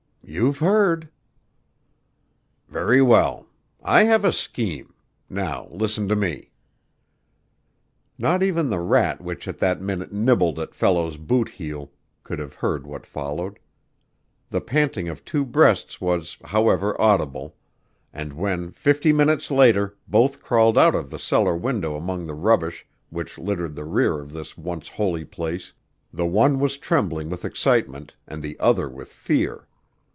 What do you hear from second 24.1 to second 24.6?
of this